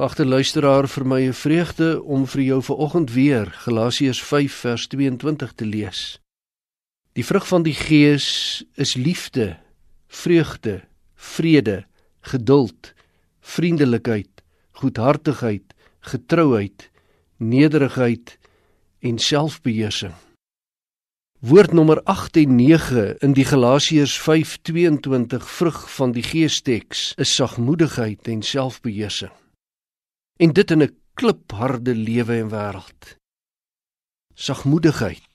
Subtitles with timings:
[0.00, 5.52] Geagte luisteraar, vir my 'n vreugde om vir jou vanoggend weer Galasiërs 5 vers 22
[5.52, 6.20] te lees.
[7.12, 9.58] Die vrug van die Gees is liefde,
[10.08, 10.80] vreugde,
[11.14, 11.84] vrede,
[12.20, 12.94] geduld,
[13.40, 14.42] vriendelikheid,
[14.72, 16.90] goedhartigheid, getrouheid,
[17.36, 18.38] nederigheid
[19.00, 20.14] en selfbeheersing.
[21.40, 28.28] Woord nommer 8 en 9 in die Galasiërs 5:22 vrug van die Geesteks is sagmoedigheid
[28.28, 29.32] en selfbeheersing
[30.40, 33.02] en dit in 'n klipharde lewe en wêreld.
[34.34, 35.32] Sagmoedigheid.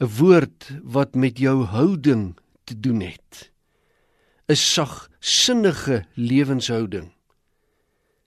[0.00, 3.50] 'n Woord wat met jou houding te doen het.
[4.46, 7.12] 'n Sagsinnige lewenshouding.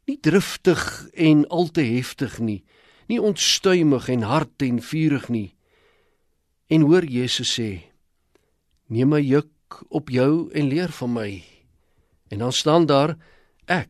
[0.06, 2.64] Nie driftig en al te heftig nie,
[3.08, 5.56] nie onstuimig en hard en vurig nie.
[6.68, 7.92] En hoor Jesus sê:
[8.86, 11.44] Neem my juk op jou en leer van my.
[12.28, 13.18] En dan staan daar
[13.66, 13.90] ek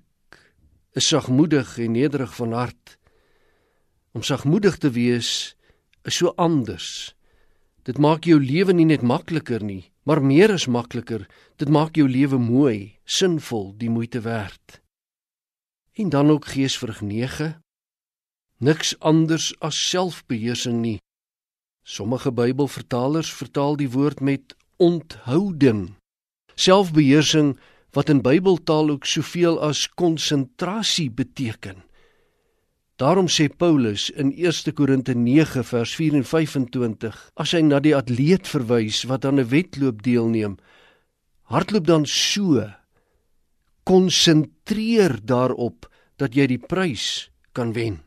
[0.92, 2.98] is sagmoedig en nederig van hart.
[4.12, 5.56] Om sagmoedig te wees
[6.04, 7.16] is so anders.
[7.84, 11.26] Dit maak jou lewe nie net makliker nie, maar meer as makliker.
[11.56, 14.82] Dit maak jou lewe mooi, sinvol, die moeite werd.
[15.94, 17.56] En dan ook geesvrug 9.
[18.58, 21.00] Niks anders as selfbeheersing nie.
[21.84, 25.96] Sommige Bybelvertalers vertaal die woord met onthouding.
[26.56, 27.58] Selfbeheersing
[27.92, 31.84] wat in Bybeltaal ook soveel as konsentrasie beteken.
[33.02, 37.96] Daarom sê Paulus in 1 Korinte 9 vers 4 en 25 as hy na die
[37.98, 40.58] atleet verwys wat aan 'n wedloop deelneem,
[41.50, 42.62] hardloop dan so
[43.84, 48.04] konsentreer daarop dat jy die prys kan wen.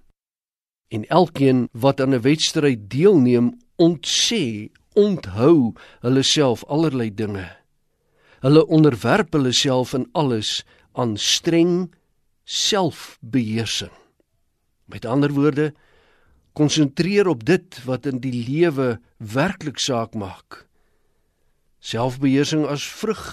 [0.88, 7.63] En elkeen wat aan 'n wedstryd deelneem, ontsê, onthou hulle self allerlei dinge.
[8.44, 11.94] Hulle onderwerp hulle self in alles aan streng
[12.44, 13.92] selfbeheersing.
[14.84, 15.70] Met ander woorde,
[16.52, 20.66] konsentreer op dit wat in die lewe werklik saak maak.
[21.80, 23.24] Selfbeheersing as vrug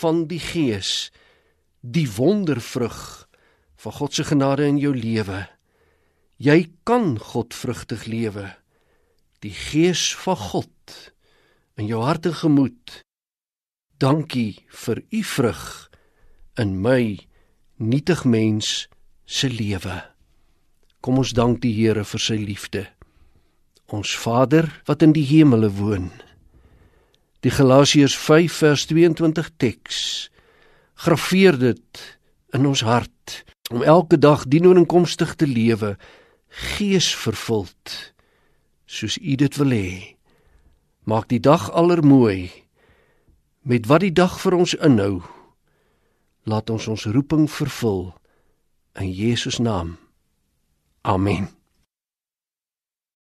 [0.00, 1.12] van die Gees,
[1.80, 2.98] die wondervrug
[3.84, 5.44] van God se genade in jou lewe.
[6.42, 8.50] Jy kan godvrugtig lewe.
[9.38, 10.98] Die Gees van God
[11.78, 13.02] in jou hart en gemoed
[14.02, 15.66] Dankie vir u vrug
[16.58, 17.20] in my
[17.78, 18.88] nietig mens
[19.24, 20.00] se lewe.
[20.98, 22.82] Kom ons dank die Here vir sy liefde.
[23.94, 26.08] Ons Vader wat in die hemele woon.
[27.46, 30.00] Die Galasiërs 5 vers 22 teks.
[31.06, 32.02] Graweer dit
[32.58, 35.94] in ons hart om elke dag dienooreenkomstig te lewe,
[36.74, 37.94] geesvervuld
[38.82, 39.94] soos U dit wil hê.
[41.06, 42.50] Maak die dag allermooi
[43.62, 45.22] met wat die dag vir ons inhou
[46.50, 48.10] laat ons ons roeping vervul
[48.98, 49.96] in Jesus naam.
[51.02, 51.61] Amen